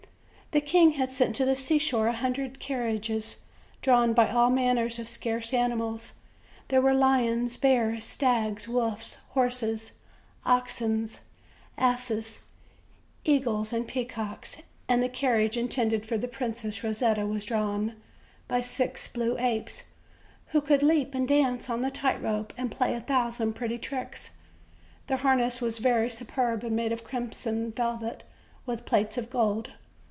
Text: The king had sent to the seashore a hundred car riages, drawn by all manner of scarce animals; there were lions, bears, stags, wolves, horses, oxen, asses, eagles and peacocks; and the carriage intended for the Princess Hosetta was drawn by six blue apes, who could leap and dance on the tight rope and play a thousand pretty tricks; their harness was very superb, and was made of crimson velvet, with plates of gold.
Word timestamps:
The 0.53 0.59
king 0.59 0.91
had 0.95 1.13
sent 1.13 1.33
to 1.35 1.45
the 1.45 1.55
seashore 1.55 2.07
a 2.07 2.11
hundred 2.11 2.59
car 2.59 2.79
riages, 2.79 3.37
drawn 3.81 4.11
by 4.13 4.29
all 4.29 4.49
manner 4.49 4.83
of 4.87 5.07
scarce 5.07 5.53
animals; 5.53 6.11
there 6.67 6.81
were 6.81 6.93
lions, 6.93 7.55
bears, 7.55 8.05
stags, 8.05 8.67
wolves, 8.67 9.15
horses, 9.29 9.93
oxen, 10.45 11.09
asses, 11.77 12.41
eagles 13.23 13.71
and 13.71 13.87
peacocks; 13.87 14.61
and 14.89 15.01
the 15.01 15.07
carriage 15.07 15.55
intended 15.55 16.05
for 16.05 16.17
the 16.17 16.27
Princess 16.27 16.79
Hosetta 16.79 17.25
was 17.25 17.45
drawn 17.45 17.95
by 18.49 18.59
six 18.59 19.07
blue 19.07 19.37
apes, 19.39 19.83
who 20.47 20.59
could 20.59 20.83
leap 20.83 21.15
and 21.15 21.25
dance 21.29 21.69
on 21.69 21.81
the 21.81 21.89
tight 21.89 22.21
rope 22.21 22.51
and 22.57 22.69
play 22.69 22.93
a 22.93 22.99
thousand 22.99 23.53
pretty 23.53 23.77
tricks; 23.77 24.31
their 25.07 25.15
harness 25.15 25.61
was 25.61 25.77
very 25.77 26.09
superb, 26.11 26.61
and 26.65 26.71
was 26.73 26.75
made 26.75 26.91
of 26.91 27.05
crimson 27.05 27.71
velvet, 27.71 28.23
with 28.65 28.83
plates 28.85 29.17
of 29.17 29.29
gold. 29.29 29.71